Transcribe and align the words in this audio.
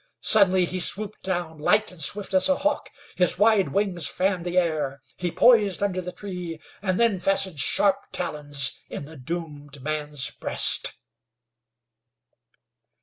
Suddenly 0.23 0.65
he 0.65 0.79
swooped 0.79 1.21
down, 1.21 1.59
light 1.59 1.91
and 1.91 2.01
swift 2.01 2.33
as 2.33 2.49
a 2.49 2.55
hawk; 2.55 2.89
his 3.17 3.37
wide 3.37 3.69
wings 3.69 4.07
fanned 4.07 4.47
the 4.47 4.57
air; 4.57 4.99
he 5.15 5.29
poised 5.31 5.83
under 5.83 6.01
the 6.01 6.11
tree, 6.11 6.59
and 6.81 6.99
then 6.99 7.19
fastened 7.19 7.59
sharp 7.59 8.07
talons 8.11 8.71
in 8.89 9.05
the 9.05 9.15
doomed 9.15 9.83
man's 9.83 10.31
breast. 10.31 10.93